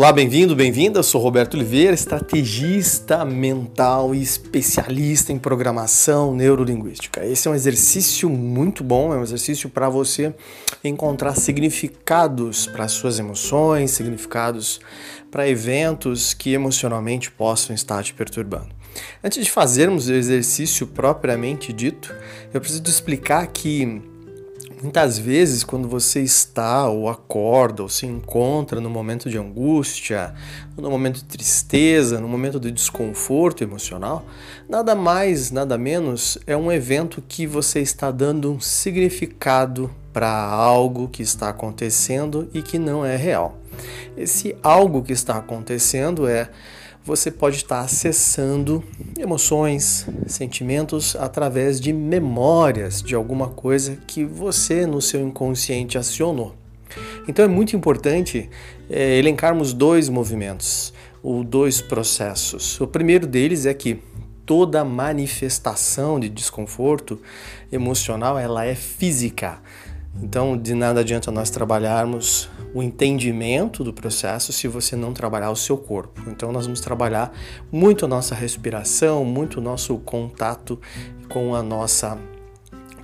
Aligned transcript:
Olá, 0.00 0.14
bem-vindo, 0.14 0.56
bem-vinda. 0.56 1.02
Sou 1.02 1.20
Roberto 1.20 1.58
Oliveira, 1.58 1.92
estrategista 1.92 3.22
mental 3.22 4.14
e 4.14 4.22
especialista 4.22 5.30
em 5.30 5.38
programação 5.38 6.34
neurolinguística. 6.34 7.22
Esse 7.22 7.46
é 7.46 7.50
um 7.50 7.54
exercício 7.54 8.30
muito 8.30 8.82
bom, 8.82 9.12
é 9.12 9.18
um 9.18 9.22
exercício 9.22 9.68
para 9.68 9.90
você 9.90 10.34
encontrar 10.82 11.34
significados 11.34 12.66
para 12.66 12.88
suas 12.88 13.18
emoções, 13.18 13.90
significados 13.90 14.80
para 15.30 15.46
eventos 15.46 16.32
que 16.32 16.54
emocionalmente 16.54 17.30
possam 17.30 17.74
estar 17.74 18.02
te 18.02 18.14
perturbando. 18.14 18.70
Antes 19.22 19.44
de 19.44 19.50
fazermos 19.50 20.08
o 20.08 20.14
exercício 20.14 20.86
propriamente 20.86 21.74
dito, 21.74 22.14
eu 22.54 22.60
preciso 22.62 22.82
explicar 22.86 23.46
que 23.48 24.00
Muitas 24.82 25.18
vezes, 25.18 25.62
quando 25.62 25.86
você 25.86 26.22
está 26.22 26.88
ou 26.88 27.10
acorda 27.10 27.82
ou 27.82 27.88
se 27.88 28.06
encontra 28.06 28.80
no 28.80 28.88
momento 28.88 29.28
de 29.28 29.36
angústia, 29.36 30.34
no 30.74 30.90
momento 30.90 31.16
de 31.16 31.24
tristeza, 31.24 32.18
no 32.18 32.26
momento 32.26 32.58
de 32.58 32.70
desconforto 32.70 33.62
emocional, 33.62 34.24
nada 34.66 34.94
mais, 34.94 35.50
nada 35.50 35.76
menos 35.76 36.38
é 36.46 36.56
um 36.56 36.72
evento 36.72 37.22
que 37.28 37.46
você 37.46 37.80
está 37.80 38.10
dando 38.10 38.52
um 38.52 38.58
significado 38.58 39.90
para 40.14 40.30
algo 40.30 41.08
que 41.08 41.22
está 41.22 41.50
acontecendo 41.50 42.48
e 42.54 42.62
que 42.62 42.78
não 42.78 43.04
é 43.04 43.16
real. 43.16 43.58
Esse 44.16 44.56
algo 44.62 45.02
que 45.02 45.12
está 45.12 45.36
acontecendo 45.36 46.26
é 46.26 46.48
você 47.04 47.30
pode 47.30 47.56
estar 47.56 47.80
acessando 47.80 48.84
emoções, 49.18 50.06
sentimentos 50.26 51.16
através 51.16 51.80
de 51.80 51.92
memórias 51.92 53.02
de 53.02 53.14
alguma 53.14 53.48
coisa 53.48 53.96
que 54.06 54.24
você 54.24 54.86
no 54.86 55.00
seu 55.00 55.20
inconsciente 55.20 55.96
acionou. 55.96 56.54
Então 57.28 57.44
é 57.44 57.48
muito 57.48 57.76
importante 57.76 58.50
é, 58.88 59.18
elencarmos 59.18 59.72
dois 59.72 60.08
movimentos, 60.08 60.92
ou 61.22 61.44
dois 61.44 61.80
processos. 61.80 62.80
O 62.80 62.86
primeiro 62.86 63.26
deles 63.26 63.66
é 63.66 63.74
que 63.74 64.02
toda 64.46 64.84
manifestação 64.84 66.18
de 66.18 66.28
desconforto 66.28 67.20
emocional 67.70 68.38
ela 68.38 68.64
é 68.64 68.74
física. 68.74 69.60
Então, 70.22 70.56
de 70.56 70.74
nada 70.74 71.00
adianta 71.00 71.30
nós 71.30 71.50
trabalharmos 71.50 72.48
o 72.74 72.82
entendimento 72.82 73.82
do 73.82 73.92
processo 73.92 74.52
se 74.52 74.68
você 74.68 74.94
não 74.94 75.12
trabalhar 75.12 75.50
o 75.50 75.56
seu 75.56 75.76
corpo. 75.76 76.22
Então, 76.28 76.52
nós 76.52 76.66
vamos 76.66 76.80
trabalhar 76.80 77.32
muito 77.70 78.04
a 78.04 78.08
nossa 78.08 78.34
respiração, 78.34 79.24
muito 79.24 79.58
o 79.58 79.62
nosso 79.62 79.96
contato 79.98 80.80
com 81.28 81.54
a 81.54 81.62
nossa 81.62 82.18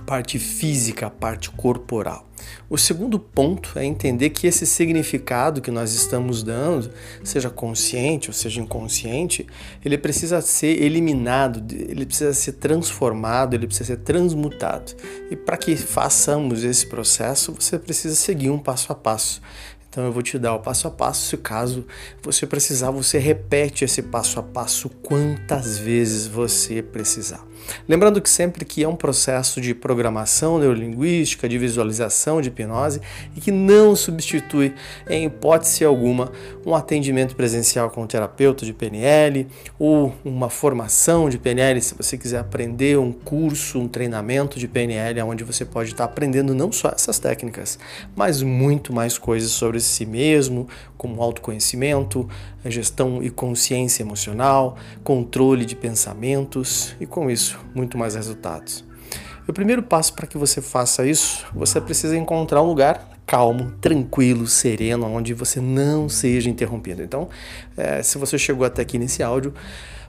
parte 0.05 0.37
física, 0.39 1.07
a 1.07 1.09
parte 1.09 1.49
corporal. 1.51 2.26
O 2.69 2.77
segundo 2.77 3.17
ponto 3.17 3.77
é 3.77 3.85
entender 3.85 4.29
que 4.31 4.47
esse 4.47 4.65
significado 4.65 5.61
que 5.61 5.71
nós 5.71 5.93
estamos 5.93 6.43
dando, 6.43 6.91
seja 7.23 7.49
consciente 7.49 8.29
ou 8.29 8.33
seja 8.33 8.61
inconsciente, 8.61 9.47
ele 9.83 9.97
precisa 9.97 10.41
ser 10.41 10.81
eliminado, 10.81 11.63
ele 11.73 12.05
precisa 12.05 12.33
ser 12.33 12.53
transformado, 12.53 13.53
ele 13.53 13.67
precisa 13.67 13.95
ser 13.95 13.97
transmutado. 13.97 14.95
E 15.31 15.35
para 15.35 15.57
que 15.57 15.75
façamos 15.75 16.63
esse 16.63 16.87
processo, 16.87 17.53
você 17.53 17.79
precisa 17.79 18.15
seguir 18.15 18.49
um 18.49 18.59
passo 18.59 18.91
a 18.91 18.95
passo. 18.95 19.41
Então 19.89 20.05
eu 20.05 20.11
vou 20.11 20.21
te 20.21 20.37
dar 20.37 20.53
o 20.53 20.59
passo 20.59 20.87
a 20.87 20.91
passo. 20.91 21.27
Se 21.29 21.37
caso 21.37 21.85
você 22.21 22.45
precisar, 22.45 22.91
você 22.91 23.17
repete 23.17 23.85
esse 23.85 24.03
passo 24.03 24.39
a 24.39 24.43
passo 24.43 24.89
quantas 24.89 25.77
vezes 25.77 26.27
você 26.27 26.83
precisar. 26.83 27.46
Lembrando 27.87 28.21
que 28.21 28.29
sempre 28.29 28.65
que 28.65 28.83
é 28.83 28.87
um 28.87 28.95
processo 28.95 29.61
de 29.61 29.73
programação 29.73 30.59
neurolinguística, 30.59 31.47
de 31.47 31.57
visualização, 31.57 32.41
de 32.41 32.49
hipnose 32.49 33.01
e 33.35 33.41
que 33.41 33.51
não 33.51 33.95
substitui, 33.95 34.73
em 35.09 35.25
hipótese 35.25 35.83
alguma, 35.83 36.31
um 36.65 36.75
atendimento 36.75 37.35
presencial 37.35 37.89
com 37.89 38.03
um 38.03 38.07
terapeuta 38.07 38.65
de 38.65 38.73
PNL 38.73 39.47
ou 39.79 40.13
uma 40.23 40.49
formação 40.49 41.29
de 41.29 41.37
PNL, 41.37 41.81
se 41.81 41.95
você 41.95 42.17
quiser 42.17 42.39
aprender 42.39 42.97
um 42.97 43.11
curso, 43.11 43.79
um 43.79 43.87
treinamento 43.87 44.59
de 44.59 44.67
PNL, 44.67 45.21
onde 45.21 45.43
você 45.43 45.63
pode 45.65 45.91
estar 45.91 46.03
aprendendo 46.03 46.53
não 46.53 46.71
só 46.71 46.89
essas 46.89 47.19
técnicas, 47.19 47.79
mas 48.15 48.41
muito 48.41 48.93
mais 48.93 49.17
coisas 49.17 49.51
sobre 49.51 49.79
si 49.79 50.05
mesmo, 50.05 50.67
como 50.97 51.21
autoconhecimento, 51.21 52.27
gestão 52.65 53.23
e 53.23 53.29
consciência 53.29 54.03
emocional, 54.03 54.77
controle 55.03 55.63
de 55.63 55.75
pensamentos 55.75 56.95
e 56.99 57.05
com 57.05 57.29
isso 57.29 57.46
muito 57.75 57.97
mais 57.97 58.15
resultados. 58.15 58.83
O 59.47 59.53
primeiro 59.53 59.81
passo 59.81 60.13
para 60.13 60.27
que 60.27 60.37
você 60.37 60.61
faça 60.61 61.05
isso, 61.05 61.45
você 61.53 61.79
precisa 61.79 62.17
encontrar 62.17 62.61
um 62.61 62.65
lugar 62.65 63.17
calmo, 63.25 63.71
tranquilo, 63.81 64.47
sereno, 64.47 65.05
onde 65.05 65.33
você 65.33 65.59
não 65.59 66.07
seja 66.07 66.49
interrompido. 66.49 67.03
Então, 67.03 67.27
é, 67.75 68.01
se 68.01 68.17
você 68.17 68.37
chegou 68.37 68.65
até 68.65 68.81
aqui 68.81 68.97
nesse 68.97 69.21
áudio, 69.21 69.53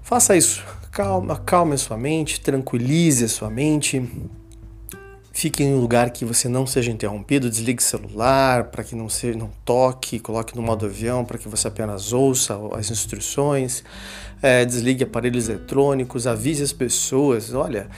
faça 0.02 0.36
isso. 0.36 0.64
Calma, 0.92 1.36
calme 1.36 1.74
a 1.74 1.78
sua 1.78 1.96
mente, 1.96 2.40
tranquilize 2.40 3.24
a 3.24 3.28
sua 3.28 3.50
mente, 3.50 4.08
Fique 5.38 5.62
em 5.62 5.72
um 5.72 5.80
lugar 5.80 6.10
que 6.10 6.24
você 6.24 6.48
não 6.48 6.66
seja 6.66 6.90
interrompido, 6.90 7.48
desligue 7.48 7.80
o 7.80 7.86
celular 7.86 8.64
para 8.72 8.82
que 8.82 8.96
não, 8.96 9.08
seja, 9.08 9.38
não 9.38 9.48
toque, 9.64 10.18
coloque 10.18 10.56
no 10.56 10.60
modo 10.60 10.84
avião 10.84 11.24
para 11.24 11.38
que 11.38 11.46
você 11.46 11.68
apenas 11.68 12.12
ouça 12.12 12.58
as 12.72 12.90
instruções, 12.90 13.84
é, 14.42 14.64
desligue 14.64 15.04
aparelhos 15.04 15.48
eletrônicos, 15.48 16.26
avise 16.26 16.64
as 16.64 16.72
pessoas, 16.72 17.54
olha, 17.54 17.88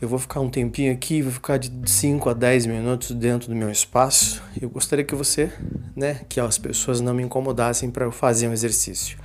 eu 0.00 0.08
vou 0.08 0.18
ficar 0.18 0.40
um 0.40 0.48
tempinho 0.48 0.90
aqui, 0.90 1.20
vou 1.20 1.32
ficar 1.32 1.58
de 1.58 1.70
5 1.84 2.30
a 2.30 2.32
10 2.32 2.64
minutos 2.64 3.10
dentro 3.10 3.50
do 3.50 3.54
meu 3.54 3.70
espaço. 3.70 4.42
Eu 4.58 4.70
gostaria 4.70 5.04
que 5.04 5.14
você, 5.14 5.52
né, 5.94 6.22
que 6.30 6.40
as 6.40 6.56
pessoas 6.56 7.02
não 7.02 7.12
me 7.12 7.22
incomodassem 7.22 7.90
para 7.90 8.06
eu 8.06 8.10
fazer 8.10 8.48
um 8.48 8.54
exercício. 8.54 9.18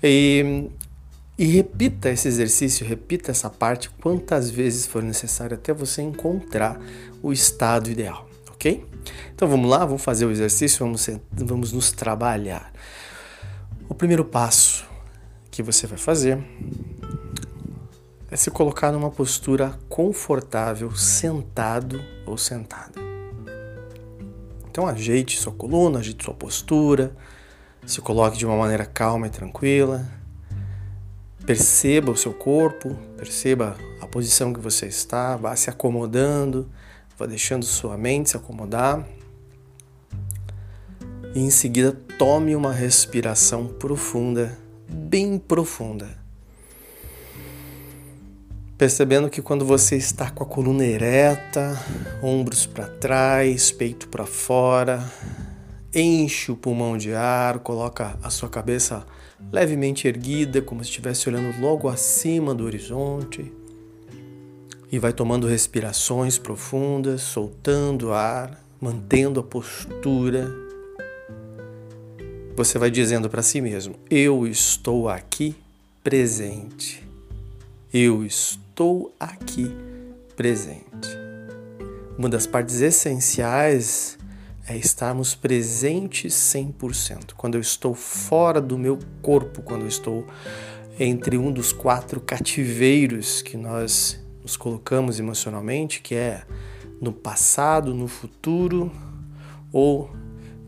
E 0.00 0.68
e 1.38 1.44
repita 1.44 2.08
esse 2.08 2.26
exercício, 2.28 2.86
repita 2.86 3.30
essa 3.30 3.50
parte 3.50 3.90
quantas 3.90 4.50
vezes 4.50 4.86
for 4.86 5.02
necessário 5.02 5.54
até 5.54 5.72
você 5.72 6.00
encontrar 6.00 6.80
o 7.22 7.30
estado 7.30 7.90
ideal, 7.90 8.26
ok? 8.50 8.86
Então 9.34 9.46
vamos 9.46 9.68
lá, 9.68 9.84
vamos 9.84 10.02
fazer 10.02 10.24
o 10.24 10.30
exercício, 10.30 10.78
vamos, 10.78 11.10
vamos 11.30 11.72
nos 11.72 11.92
trabalhar. 11.92 12.72
O 13.86 13.94
primeiro 13.94 14.24
passo 14.24 14.86
que 15.50 15.62
você 15.62 15.86
vai 15.86 15.98
fazer 15.98 16.42
é 18.30 18.36
se 18.36 18.50
colocar 18.50 18.90
numa 18.90 19.10
postura 19.10 19.78
confortável, 19.90 20.90
sentado 20.96 22.02
ou 22.24 22.38
sentada. 22.38 22.98
Então 24.70 24.86
ajeite 24.86 25.38
sua 25.38 25.52
coluna, 25.52 25.98
ajeite 25.98 26.24
sua 26.24 26.34
postura, 26.34 27.14
se 27.84 28.00
coloque 28.00 28.38
de 28.38 28.46
uma 28.46 28.56
maneira 28.56 28.86
calma 28.86 29.26
e 29.26 29.30
tranquila 29.30 30.15
Perceba 31.46 32.10
o 32.10 32.16
seu 32.16 32.34
corpo, 32.34 32.98
perceba 33.16 33.76
a 34.00 34.06
posição 34.06 34.52
que 34.52 34.58
você 34.58 34.86
está, 34.86 35.36
vá 35.36 35.54
se 35.54 35.70
acomodando, 35.70 36.68
vá 37.16 37.24
deixando 37.24 37.64
sua 37.64 37.96
mente 37.96 38.30
se 38.30 38.36
acomodar. 38.36 39.06
E 41.32 41.38
em 41.38 41.50
seguida 41.50 41.92
tome 42.18 42.56
uma 42.56 42.72
respiração 42.72 43.68
profunda, 43.68 44.58
bem 44.88 45.38
profunda. 45.38 46.18
Percebendo 48.76 49.30
que 49.30 49.40
quando 49.40 49.64
você 49.64 49.94
está 49.94 50.28
com 50.28 50.42
a 50.42 50.46
coluna 50.46 50.84
ereta, 50.84 51.80
ombros 52.24 52.66
para 52.66 52.88
trás, 52.88 53.70
peito 53.70 54.08
para 54.08 54.26
fora, 54.26 55.08
enche 55.96 56.52
o 56.52 56.56
pulmão 56.56 56.98
de 56.98 57.14
ar, 57.14 57.58
coloca 57.60 58.18
a 58.22 58.28
sua 58.28 58.50
cabeça 58.50 59.06
levemente 59.50 60.06
erguida, 60.06 60.60
como 60.60 60.84
se 60.84 60.90
estivesse 60.90 61.26
olhando 61.28 61.58
logo 61.58 61.88
acima 61.88 62.54
do 62.54 62.64
horizonte. 62.64 63.50
E 64.92 64.98
vai 64.98 65.12
tomando 65.12 65.46
respirações 65.46 66.38
profundas, 66.38 67.22
soltando 67.22 68.12
ar, 68.12 68.62
mantendo 68.80 69.40
a 69.40 69.42
postura. 69.42 70.54
Você 72.54 72.78
vai 72.78 72.90
dizendo 72.90 73.28
para 73.28 73.42
si 73.42 73.60
mesmo: 73.60 73.96
Eu 74.10 74.46
estou 74.46 75.08
aqui 75.08 75.56
presente. 76.04 77.02
Eu 77.92 78.24
estou 78.24 79.12
aqui 79.18 79.74
presente. 80.36 81.08
Uma 82.18 82.28
das 82.28 82.46
partes 82.46 82.80
essenciais 82.80 84.16
é 84.68 84.76
estarmos 84.76 85.34
presentes 85.34 86.34
100%. 86.34 87.34
Quando 87.36 87.54
eu 87.54 87.60
estou 87.60 87.94
fora 87.94 88.60
do 88.60 88.76
meu 88.76 88.98
corpo, 89.22 89.62
quando 89.62 89.82
eu 89.82 89.88
estou 89.88 90.26
entre 90.98 91.38
um 91.38 91.52
dos 91.52 91.72
quatro 91.72 92.20
cativeiros 92.20 93.42
que 93.42 93.56
nós 93.56 94.20
nos 94.42 94.56
colocamos 94.56 95.20
emocionalmente, 95.20 96.00
que 96.00 96.14
é 96.14 96.42
no 97.00 97.12
passado, 97.12 97.94
no 97.94 98.08
futuro, 98.08 98.90
ou 99.72 100.10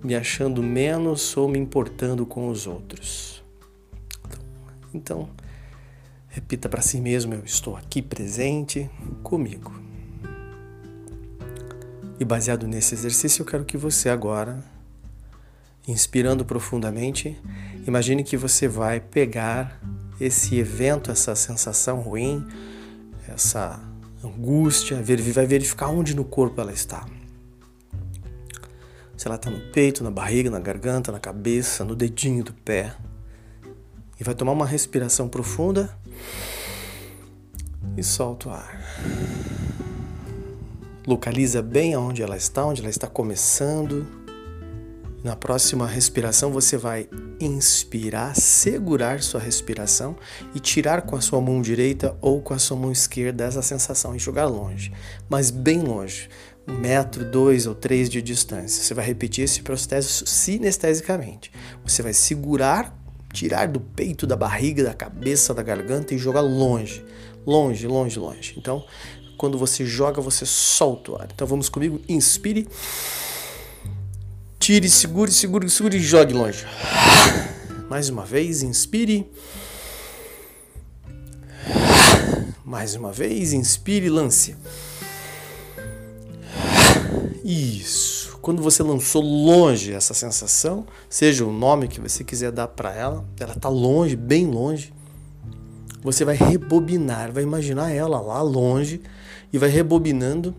me 0.03 0.15
achando 0.15 0.63
menos 0.63 1.37
ou 1.37 1.49
me 1.49 1.59
importando 1.59 2.25
com 2.25 2.49
os 2.49 2.67
outros. 2.67 3.43
Então, 4.95 5.29
repita 6.29 6.69
para 6.69 6.83
si 6.83 7.01
mesmo: 7.01 7.35
eu 7.35 7.45
estou 7.45 7.77
aqui 7.77 8.01
presente 8.01 8.89
comigo. 9.23 9.88
E 12.21 12.25
baseado 12.25 12.67
nesse 12.67 12.95
exercício, 12.95 13.43
eu 13.43 13.47
quero 13.47 13.65
que 13.65 13.77
você 13.77 14.09
agora 14.09 14.63
Inspirando 15.89 16.45
profundamente, 16.45 17.41
imagine 17.87 18.23
que 18.23 18.37
você 18.37 18.69
vai 18.69 19.01
pegar 19.01 19.81
esse 20.21 20.57
evento, 20.57 21.11
essa 21.11 21.35
sensação 21.35 22.01
ruim, 22.01 22.47
essa 23.27 23.81
angústia, 24.23 25.03
vai 25.33 25.47
verificar 25.47 25.89
onde 25.89 26.15
no 26.15 26.27
corpo 26.27 26.61
ela 26.61 26.75
está. 26.75 27.07
Se 29.17 29.27
ela 29.27 29.37
está 29.37 29.49
no 29.49 29.61
peito, 29.73 30.05
na 30.05 30.11
barriga, 30.11 30.51
na 30.51 30.61
garganta, 30.61 31.11
na 31.11 31.19
cabeça, 31.19 31.87
no 31.87 31.97
dedinho 31.97 32.45
do 32.45 32.53
pé. 32.53 32.95
E 34.21 34.25
vai 34.25 34.35
tomar 34.35 34.53
uma 34.53 34.67
respiração 34.67 35.27
profunda 35.27 35.89
e 37.97 38.03
solta 38.03 38.51
o 38.51 38.53
ar. 38.53 38.79
Localiza 41.09 41.63
bem 41.63 41.95
aonde 41.95 42.23
ela 42.23 42.37
está, 42.37 42.67
onde 42.67 42.83
ela 42.83 42.91
está 42.91 43.07
começando. 43.07 44.07
Na 45.25 45.35
próxima 45.35 45.87
respiração 45.87 46.53
você 46.53 46.77
vai 46.77 47.09
inspirar, 47.41 48.37
segurar 48.37 49.23
sua 49.23 49.41
respiração 49.41 50.15
e 50.55 50.61
tirar 50.61 51.01
com 51.01 51.17
a 51.17 51.23
sua 51.23 51.41
mão 51.41 51.63
direita 51.63 52.15
ou 52.21 52.43
com 52.43 52.53
a 52.53 52.59
sua 52.59 52.77
mão 52.77 52.93
esquerda 52.93 53.45
essa 53.45 53.63
sensação 53.63 54.15
e 54.15 54.19
jogar 54.19 54.45
longe, 54.45 54.93
mas 55.31 55.51
bem 55.51 55.81
longe, 55.81 56.29
um 56.69 56.75
metro, 56.75 57.25
dois 57.25 57.67
ou 57.67 57.75
três 57.75 58.11
de 58.11 58.21
distância. 58.21 58.85
Você 58.85 58.93
vai 58.93 59.07
repetir 59.07 59.45
esse 59.45 59.63
processo 59.63 60.27
sinestesicamente. 60.27 61.51
Você 61.87 62.03
vai 62.03 62.13
segurar, 62.13 62.95
tirar 63.33 63.67
do 63.67 63.81
peito, 63.81 64.27
da 64.27 64.37
barriga, 64.37 64.85
da 64.85 64.93
cabeça, 64.93 65.55
da 65.55 65.63
garganta 65.63 66.15
e 66.15 66.19
jogar 66.19 66.43
longe, 66.43 67.03
longe, 67.47 67.87
longe, 67.87 68.19
longe. 68.19 68.55
Então, 68.59 68.85
quando 69.39 69.57
você 69.57 69.87
joga, 69.87 70.21
você 70.21 70.45
solta 70.45 71.13
o 71.13 71.17
ar. 71.17 71.29
Então 71.33 71.47
vamos 71.47 71.69
comigo, 71.69 72.01
inspire, 72.09 72.69
tire, 74.59 74.91
segure, 74.91 75.31
segure, 75.31 75.71
segure 75.71 75.97
e 75.97 76.01
jogue 76.01 76.35
longe. 76.35 76.67
Mais 77.89 78.11
uma 78.11 78.27
vez, 78.27 78.63
inspire. 78.63 79.31
Mais 82.65 82.97
uma 82.97 83.13
vez, 83.13 83.53
inspire 83.53 84.07
e 84.07 84.11
lance. 84.11 84.57
Isso. 87.45 88.37
Quando 88.43 88.61
você 88.61 88.83
lançou 88.83 89.23
longe 89.23 89.93
essa 89.93 90.13
sensação, 90.13 90.85
seja 91.09 91.47
o 91.47 91.53
nome 91.53 91.89
que 91.89 92.01
você 92.01 92.25
quiser 92.25 92.51
dar 92.51 92.69
para 92.69 92.93
ela, 92.93 93.25
ela 93.39 93.53
está 93.53 93.69
longe, 93.69 94.17
bem 94.17 94.47
longe. 94.47 94.93
Você 96.03 96.25
vai 96.25 96.37
rebobinar, 96.37 97.33
vai 97.33 97.43
imaginar 97.43 97.91
ela 97.91 98.21
lá 98.21 98.41
longe 98.43 99.01
e 99.53 99.59
vai 99.59 99.69
rebobinando 99.69 100.55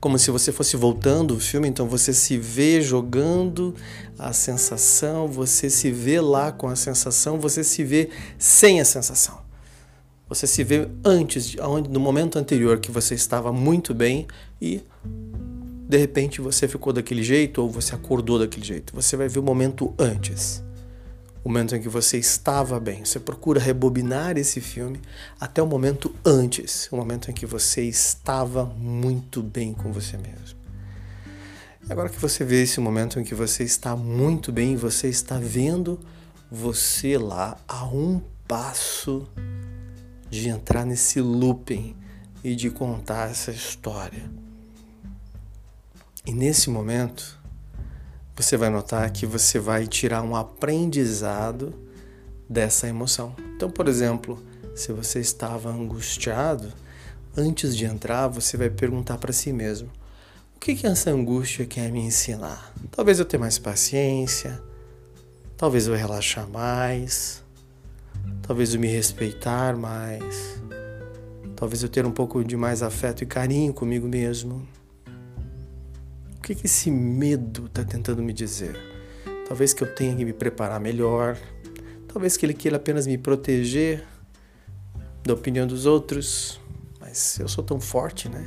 como 0.00 0.18
se 0.18 0.30
você 0.30 0.50
fosse 0.50 0.76
voltando 0.76 1.34
o 1.34 1.40
filme, 1.40 1.68
então 1.68 1.86
você 1.86 2.12
se 2.12 2.38
vê 2.38 2.80
jogando 2.80 3.74
a 4.18 4.32
sensação, 4.32 5.28
você 5.28 5.68
se 5.68 5.90
vê 5.90 6.20
lá 6.20 6.50
com 6.50 6.68
a 6.68 6.76
sensação, 6.76 7.38
você 7.38 7.62
se 7.62 7.84
vê 7.84 8.08
sem 8.38 8.80
a 8.80 8.84
sensação. 8.84 9.38
Você 10.28 10.46
se 10.46 10.62
vê 10.64 10.88
antes, 11.04 11.54
no 11.90 12.00
momento 12.00 12.38
anterior 12.38 12.78
que 12.78 12.90
você 12.90 13.14
estava 13.14 13.52
muito 13.52 13.92
bem 13.92 14.26
e 14.60 14.80
de 15.88 15.98
repente 15.98 16.40
você 16.40 16.68
ficou 16.68 16.92
daquele 16.92 17.22
jeito 17.22 17.60
ou 17.60 17.68
você 17.68 17.94
acordou 17.94 18.38
daquele 18.38 18.64
jeito. 18.64 18.94
Você 18.94 19.16
vai 19.16 19.28
ver 19.28 19.40
o 19.40 19.42
momento 19.42 19.92
antes 19.98 20.62
o 21.42 21.48
momento 21.48 21.74
em 21.74 21.80
que 21.80 21.88
você 21.88 22.18
estava 22.18 22.78
bem. 22.78 23.04
Você 23.04 23.18
procura 23.18 23.60
rebobinar 23.60 24.36
esse 24.36 24.60
filme 24.60 25.00
até 25.38 25.62
o 25.62 25.66
momento 25.66 26.14
antes, 26.24 26.88
o 26.92 26.96
momento 26.96 27.30
em 27.30 27.34
que 27.34 27.46
você 27.46 27.82
estava 27.82 28.64
muito 28.64 29.42
bem 29.42 29.72
com 29.72 29.92
você 29.92 30.16
mesmo. 30.16 30.60
Agora 31.88 32.08
que 32.08 32.20
você 32.20 32.44
vê 32.44 32.62
esse 32.62 32.78
momento 32.78 33.18
em 33.18 33.24
que 33.24 33.34
você 33.34 33.64
está 33.64 33.96
muito 33.96 34.52
bem, 34.52 34.76
você 34.76 35.08
está 35.08 35.38
vendo 35.38 35.98
você 36.50 37.16
lá 37.16 37.56
a 37.66 37.84
um 37.86 38.20
passo 38.46 39.26
de 40.28 40.48
entrar 40.48 40.84
nesse 40.84 41.20
looping 41.20 41.96
e 42.44 42.54
de 42.54 42.70
contar 42.70 43.30
essa 43.30 43.50
história. 43.50 44.30
E 46.26 46.32
nesse 46.32 46.70
momento, 46.70 47.39
você 48.42 48.56
vai 48.56 48.70
notar 48.70 49.10
que 49.10 49.26
você 49.26 49.58
vai 49.58 49.86
tirar 49.86 50.22
um 50.22 50.34
aprendizado 50.34 51.74
dessa 52.48 52.88
emoção. 52.88 53.34
Então, 53.54 53.70
por 53.70 53.86
exemplo, 53.86 54.42
se 54.74 54.92
você 54.92 55.20
estava 55.20 55.70
angustiado, 55.70 56.72
antes 57.36 57.76
de 57.76 57.84
entrar, 57.84 58.28
você 58.28 58.56
vai 58.56 58.70
perguntar 58.70 59.18
para 59.18 59.32
si 59.32 59.52
mesmo: 59.52 59.90
o 60.56 60.58
que, 60.58 60.74
que 60.74 60.86
essa 60.86 61.10
angústia 61.10 61.66
quer 61.66 61.92
me 61.92 62.00
ensinar? 62.00 62.72
Talvez 62.90 63.18
eu 63.18 63.26
tenha 63.26 63.40
mais 63.40 63.58
paciência, 63.58 64.60
talvez 65.56 65.86
eu 65.86 65.94
relaxar 65.94 66.48
mais, 66.48 67.44
talvez 68.40 68.72
eu 68.72 68.80
me 68.80 68.88
respeitar 68.88 69.76
mais, 69.76 70.58
talvez 71.54 71.82
eu 71.82 71.90
ter 71.90 72.06
um 72.06 72.10
pouco 72.10 72.42
de 72.42 72.56
mais 72.56 72.82
afeto 72.82 73.22
e 73.22 73.26
carinho 73.26 73.74
comigo 73.74 74.08
mesmo. 74.08 74.66
Que, 76.50 76.54
que 76.56 76.66
esse 76.66 76.90
medo 76.90 77.66
está 77.66 77.84
tentando 77.84 78.24
me 78.24 78.32
dizer? 78.32 78.76
Talvez 79.46 79.72
que 79.72 79.84
eu 79.84 79.94
tenha 79.94 80.16
que 80.16 80.24
me 80.24 80.32
preparar 80.32 80.80
melhor, 80.80 81.38
talvez 82.12 82.36
que 82.36 82.44
ele 82.44 82.54
queira 82.54 82.76
apenas 82.76 83.06
me 83.06 83.16
proteger 83.16 84.04
da 85.24 85.32
opinião 85.32 85.64
dos 85.64 85.86
outros, 85.86 86.60
mas 86.98 87.38
eu 87.38 87.46
sou 87.46 87.62
tão 87.62 87.80
forte, 87.80 88.28
né? 88.28 88.44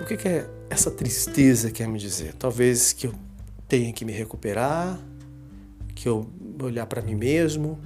O 0.00 0.06
que, 0.06 0.16
que 0.16 0.26
é 0.26 0.48
essa 0.70 0.90
tristeza 0.90 1.70
quer 1.70 1.86
me 1.88 1.98
dizer? 1.98 2.32
Talvez 2.32 2.94
que 2.94 3.06
eu 3.06 3.14
tenha 3.68 3.92
que 3.92 4.06
me 4.06 4.12
recuperar, 4.12 4.98
que 5.94 6.08
eu 6.08 6.26
olhar 6.62 6.86
para 6.86 7.02
mim 7.02 7.16
mesmo, 7.16 7.78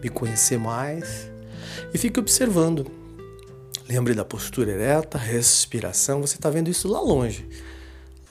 me 0.00 0.08
conhecer 0.08 0.60
mais 0.60 1.28
e 1.92 1.98
fique 1.98 2.20
observando. 2.20 2.86
Lembre 3.88 4.14
da 4.14 4.24
postura 4.24 4.70
ereta, 4.70 5.18
respiração, 5.18 6.20
você 6.20 6.36
está 6.36 6.48
vendo 6.48 6.70
isso 6.70 6.86
lá 6.86 7.00
longe 7.00 7.48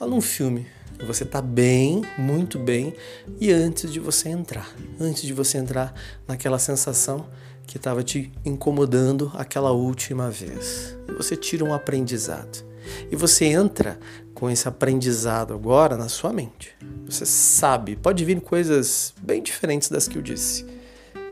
lá 0.02 0.08
num 0.08 0.20
filme. 0.20 0.66
Você 1.06 1.24
tá 1.24 1.40
bem, 1.40 2.02
muito 2.18 2.58
bem, 2.58 2.94
e 3.40 3.50
antes 3.50 3.92
de 3.92 3.98
você 3.98 4.28
entrar, 4.28 4.72
antes 5.00 5.22
de 5.22 5.32
você 5.32 5.58
entrar 5.58 5.94
naquela 6.28 6.58
sensação 6.58 7.26
que 7.66 7.76
estava 7.76 8.02
te 8.02 8.30
incomodando 8.44 9.32
aquela 9.34 9.70
última 9.72 10.30
vez. 10.30 10.96
Você 11.16 11.36
tira 11.36 11.64
um 11.64 11.72
aprendizado. 11.72 12.64
E 13.10 13.16
você 13.16 13.46
entra 13.46 13.98
com 14.34 14.50
esse 14.50 14.66
aprendizado 14.66 15.54
agora 15.54 15.96
na 15.96 16.08
sua 16.08 16.32
mente. 16.32 16.76
Você 17.06 17.24
sabe, 17.24 17.96
pode 17.96 18.24
vir 18.24 18.40
coisas 18.40 19.14
bem 19.22 19.40
diferentes 19.40 19.88
das 19.88 20.08
que 20.08 20.18
eu 20.18 20.22
disse, 20.22 20.66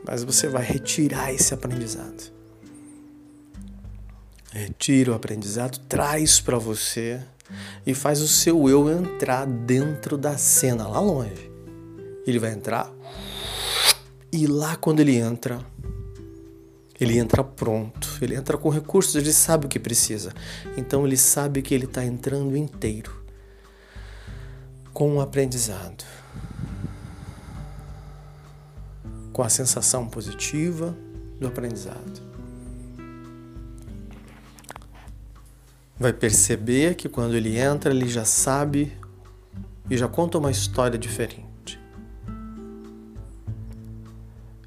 mas 0.05 0.23
você 0.23 0.47
vai 0.47 0.63
retirar 0.63 1.33
esse 1.33 1.53
aprendizado. 1.53 2.31
Retira 4.51 5.11
o 5.11 5.15
aprendizado, 5.15 5.77
traz 5.87 6.39
para 6.39 6.57
você 6.57 7.21
e 7.85 7.93
faz 7.93 8.21
o 8.21 8.27
seu 8.27 8.67
eu 8.69 8.89
entrar 8.89 9.45
dentro 9.45 10.17
da 10.17 10.37
cena, 10.37 10.87
lá 10.87 10.99
longe. 10.99 11.51
Ele 12.25 12.39
vai 12.39 12.51
entrar 12.51 12.91
e 14.33 14.47
lá 14.47 14.77
quando 14.77 15.01
ele 15.01 15.17
entra, 15.17 15.59
ele 16.97 17.17
entra 17.17 17.43
pronto, 17.43 18.07
ele 18.21 18.33
entra 18.33 18.57
com 18.57 18.69
recursos, 18.69 19.13
ele 19.15 19.33
sabe 19.33 19.65
o 19.65 19.69
que 19.69 19.77
precisa. 19.77 20.31
Então 20.77 21.05
ele 21.05 21.17
sabe 21.17 21.61
que 21.61 21.73
ele 21.73 21.83
está 21.83 22.05
entrando 22.05 22.55
inteiro, 22.55 23.11
com 24.93 25.15
um 25.15 25.19
aprendizado, 25.19 26.05
com 29.33 29.43
a 29.43 29.49
sensação 29.49 30.07
positiva 30.07 30.97
do 31.37 31.47
aprendizado. 31.47 32.30
Vai 36.01 36.11
perceber 36.11 36.95
que 36.95 37.07
quando 37.07 37.35
ele 37.35 37.59
entra, 37.59 37.93
ele 37.93 38.09
já 38.09 38.25
sabe 38.25 38.91
e 39.87 39.95
já 39.95 40.07
conta 40.07 40.39
uma 40.39 40.49
história 40.49 40.97
diferente. 40.97 41.79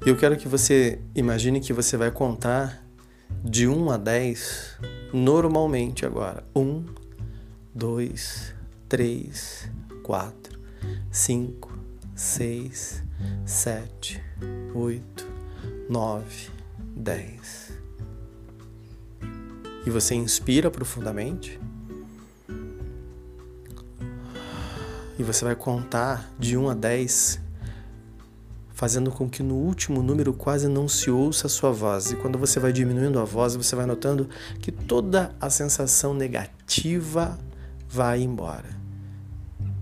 Eu 0.05 0.15
quero 0.15 0.37
que 0.37 0.47
você 0.47 1.01
imagine 1.13 1.59
que 1.59 1.73
você 1.73 1.97
vai 1.97 2.09
contar 2.09 2.81
de 3.43 3.67
1 3.67 3.91
a 3.91 3.97
10 3.97 4.79
normalmente 5.11 6.05
agora. 6.05 6.41
1, 6.55 6.85
2, 7.73 8.55
3, 8.87 9.69
4, 10.03 10.59
5, 11.11 11.79
6, 12.15 13.03
7, 13.45 14.23
8, 14.73 15.27
9, 15.89 16.49
10 16.95 17.74
e 19.85 19.89
você 19.89 20.15
inspira 20.15 20.71
profundamente. 20.71 21.59
E 25.17 25.23
você 25.23 25.45
vai 25.45 25.55
contar 25.55 26.29
de 26.37 26.57
1 26.57 26.69
a 26.69 26.73
10, 26.73 27.39
fazendo 28.73 29.11
com 29.11 29.29
que 29.29 29.41
no 29.41 29.55
último 29.55 30.03
número 30.03 30.33
quase 30.33 30.67
não 30.67 30.89
se 30.89 31.09
ouça 31.09 31.47
a 31.47 31.49
sua 31.49 31.71
voz. 31.71 32.11
E 32.11 32.15
quando 32.17 32.37
você 32.37 32.59
vai 32.59 32.73
diminuindo 32.73 33.19
a 33.19 33.23
voz, 33.23 33.55
você 33.55 33.75
vai 33.75 33.85
notando 33.85 34.27
que 34.59 34.71
toda 34.71 35.33
a 35.39 35.49
sensação 35.49 36.13
negativa 36.13 37.39
vai 37.87 38.21
embora. 38.21 38.75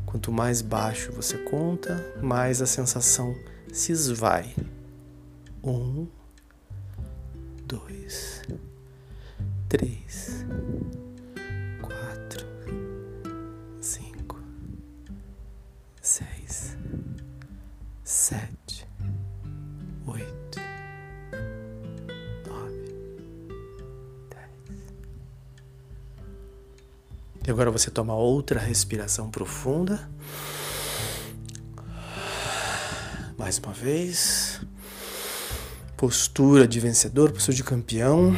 Quanto 0.05 0.31
mais 0.31 0.61
baixo 0.61 1.11
você 1.11 1.37
conta, 1.39 2.05
mais 2.21 2.61
a 2.61 2.67
sensação 2.67 3.35
se 3.71 3.91
esvai. 3.91 4.53
Um, 5.63 6.05
dois, 7.65 8.43
três, 9.73 10.45
quatro, 11.81 12.45
cinco, 13.81 14.39
seis, 15.99 16.77
sete, 18.03 18.87
oito, 20.05 20.59
nove, 22.47 22.85
dez. 24.29 24.79
E 27.43 27.49
agora 27.49 27.71
você 27.71 27.89
toma 27.89 28.13
outra 28.13 28.59
respiração 28.59 29.31
profunda. 29.31 30.07
Mais 33.39 33.57
uma 33.57 33.73
vez. 33.73 34.61
Postura 35.97 36.67
de 36.67 36.79
vencedor, 36.79 37.31
postura 37.31 37.55
de 37.57 37.63
campeão. 37.63 38.33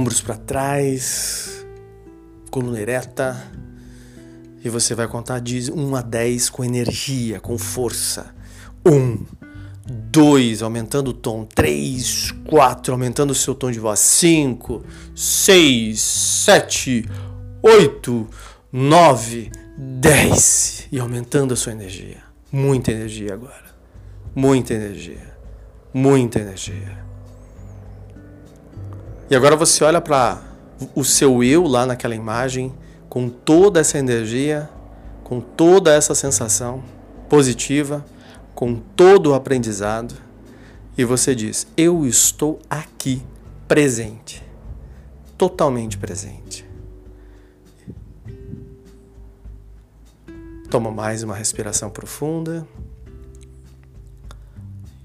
Ombros 0.00 0.22
para 0.22 0.34
trás. 0.34 1.62
Coluna 2.50 2.80
ereta. 2.80 3.36
E 4.64 4.68
você 4.70 4.94
vai 4.94 5.06
contar 5.06 5.40
de 5.40 5.70
1 5.70 5.94
a 5.94 6.00
10 6.00 6.48
com 6.48 6.64
energia, 6.64 7.38
com 7.38 7.58
força. 7.58 8.34
1, 8.82 9.26
2, 10.10 10.62
aumentando 10.62 11.08
o 11.08 11.12
tom. 11.12 11.44
3, 11.44 12.30
4, 12.48 12.94
aumentando 12.94 13.32
o 13.32 13.34
seu 13.34 13.54
tom 13.54 13.70
de 13.70 13.78
voz. 13.78 13.98
5, 14.00 14.82
6, 15.14 16.00
7, 16.00 17.04
8, 17.62 18.26
9, 18.72 19.50
10. 19.76 20.88
E 20.92 20.98
aumentando 20.98 21.52
a 21.52 21.56
sua 21.58 21.72
energia. 21.72 22.22
Muita 22.50 22.90
energia 22.90 23.34
agora. 23.34 23.76
Muita 24.34 24.72
energia. 24.72 25.36
Muita 25.92 26.40
energia. 26.40 27.09
E 29.30 29.36
agora 29.36 29.54
você 29.54 29.84
olha 29.84 30.00
para 30.00 30.42
o 30.92 31.04
seu 31.04 31.44
eu 31.44 31.62
lá 31.62 31.86
naquela 31.86 32.16
imagem 32.16 32.74
com 33.08 33.28
toda 33.28 33.78
essa 33.78 33.96
energia, 33.96 34.68
com 35.22 35.40
toda 35.40 35.94
essa 35.94 36.16
sensação 36.16 36.82
positiva, 37.28 38.04
com 38.56 38.74
todo 38.74 39.30
o 39.30 39.34
aprendizado, 39.34 40.16
e 40.98 41.04
você 41.04 41.32
diz: 41.32 41.68
Eu 41.76 42.04
estou 42.04 42.58
aqui, 42.68 43.22
presente, 43.68 44.42
totalmente 45.38 45.96
presente. 45.96 46.68
Toma 50.68 50.90
mais 50.90 51.22
uma 51.22 51.36
respiração 51.36 51.88
profunda. 51.88 52.66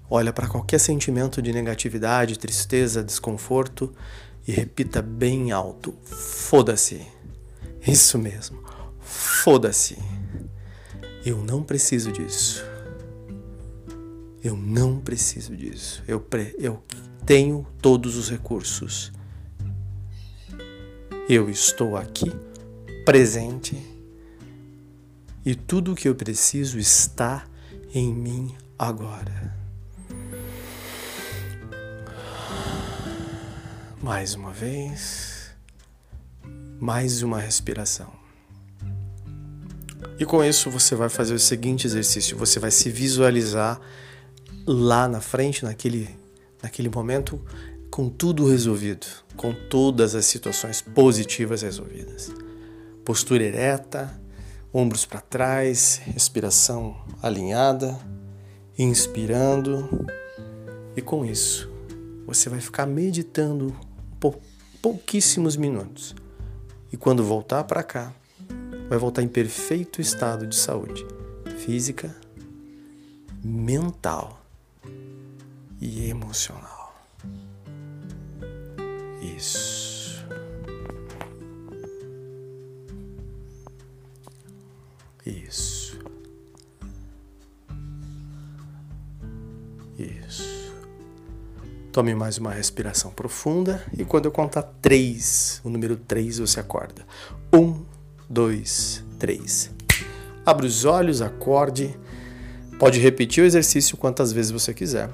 Olha 0.10 0.32
para 0.32 0.48
qualquer 0.48 0.80
sentimento 0.80 1.42
de 1.42 1.52
negatividade, 1.52 2.38
tristeza, 2.38 3.04
desconforto 3.04 3.94
e 4.48 4.52
repita 4.52 5.02
bem 5.02 5.52
alto: 5.52 5.96
foda-se. 6.04 7.06
Isso 7.86 8.18
mesmo, 8.18 8.64
foda-se. 9.00 9.98
Eu 11.26 11.38
não 11.38 11.64
preciso 11.64 12.12
disso. 12.12 12.64
Eu 14.44 14.56
não 14.56 15.00
preciso 15.00 15.56
disso. 15.56 16.04
Eu, 16.08 16.20
pre 16.20 16.56
eu 16.60 16.84
tenho 17.26 17.66
todos 17.82 18.16
os 18.16 18.30
recursos. 18.30 19.12
Eu 21.28 21.50
estou 21.50 21.98
aqui, 21.98 22.32
presente 23.04 23.76
e 25.44 25.56
tudo 25.56 25.94
o 25.94 25.96
que 25.96 26.08
eu 26.08 26.14
preciso 26.14 26.78
está 26.78 27.46
em 27.94 28.14
mim 28.14 28.56
agora. 28.78 29.65
Mais 34.06 34.36
uma 34.36 34.52
vez, 34.52 35.50
mais 36.80 37.24
uma 37.24 37.40
respiração. 37.40 38.14
E 40.20 40.24
com 40.24 40.44
isso 40.44 40.70
você 40.70 40.94
vai 40.94 41.10
fazer 41.10 41.34
o 41.34 41.40
seguinte 41.40 41.88
exercício: 41.88 42.38
você 42.38 42.60
vai 42.60 42.70
se 42.70 42.92
visualizar 42.92 43.82
lá 44.68 45.08
na 45.08 45.20
frente, 45.20 45.66
naquele, 45.66 46.08
naquele 46.62 46.88
momento, 46.88 47.44
com 47.90 48.08
tudo 48.08 48.48
resolvido, 48.48 49.08
com 49.36 49.52
todas 49.52 50.14
as 50.14 50.28
situações 50.28 50.84
positivas 50.84 51.64
resolvidas. 51.64 52.32
Postura 53.04 53.44
ereta, 53.44 54.22
ombros 54.72 55.04
para 55.04 55.20
trás, 55.20 56.00
respiração 56.06 56.96
alinhada, 57.24 57.98
inspirando. 58.78 60.06
E 60.96 61.02
com 61.02 61.26
isso, 61.26 61.68
você 62.28 62.52
vai 62.52 62.62
ficar 62.62 62.86
meditando 62.86 63.76
pouquíssimos 64.82 65.56
minutos. 65.56 66.16
E 66.92 66.98
quando 66.98 67.24
voltar 67.24 67.64
para 67.64 67.84
cá, 67.84 68.14
vai 68.88 68.98
voltar 68.98 69.22
em 69.22 69.28
perfeito 69.28 70.02
estado 70.02 70.48
de 70.48 70.56
saúde 70.56 71.06
física, 71.58 72.16
mental 73.44 74.40
e 75.82 76.10
emocional. 76.10 76.96
Isso. 79.22 80.24
Isso. 85.26 85.75
Tome 91.96 92.14
mais 92.14 92.38
uma 92.38 92.52
respiração 92.52 93.10
profunda 93.10 93.82
e 93.98 94.04
quando 94.04 94.26
eu 94.26 94.32
contar 94.32 94.64
três, 94.82 95.62
o 95.64 95.70
número 95.70 95.96
três, 95.96 96.40
você 96.40 96.60
acorda. 96.60 97.06
Um, 97.54 97.86
dois, 98.30 99.02
três. 99.18 99.72
Abre 100.46 100.68
os 100.68 100.84
olhos, 100.84 101.22
acorde. 101.22 101.98
Pode 102.78 103.00
repetir 103.00 103.42
o 103.42 103.48
exercício 103.48 103.96
quantas 103.96 104.34
vezes 104.34 104.52
você 104.52 104.74
quiser, 104.74 105.10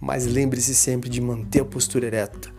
mas 0.00 0.24
lembre-se 0.24 0.74
sempre 0.74 1.10
de 1.10 1.20
manter 1.20 1.60
a 1.60 1.64
postura 1.66 2.06
ereta, 2.06 2.50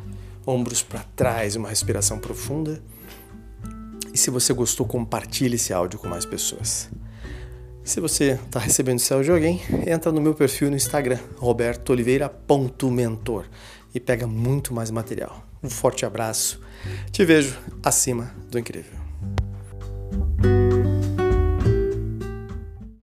ombros 0.45 0.83
para 0.83 1.03
trás, 1.15 1.55
uma 1.55 1.69
respiração 1.69 2.19
profunda 2.19 2.79
e 4.13 4.17
se 4.19 4.29
você 4.29 4.53
gostou, 4.53 4.85
compartilhe 4.85 5.55
esse 5.55 5.73
áudio 5.73 5.97
com 5.97 6.07
mais 6.07 6.27
pessoas. 6.27 6.91
Se 7.87 7.99
você 8.01 8.37
está 8.45 8.59
recebendo 8.59 8.99
áudio 9.13 9.23
de 9.23 9.31
alguém, 9.31 9.61
entra 9.87 10.11
no 10.11 10.19
meu 10.19 10.33
perfil 10.33 10.69
no 10.69 10.75
Instagram, 10.75 11.19
robertooliveira.mentor 11.37 13.45
e 13.95 13.99
pega 14.01 14.27
muito 14.27 14.73
mais 14.73 14.91
material. 14.91 15.41
Um 15.63 15.69
forte 15.69 16.05
abraço. 16.05 16.59
Te 17.13 17.23
vejo 17.23 17.57
acima 17.81 18.35
do 18.51 18.59
incrível. 18.59 19.06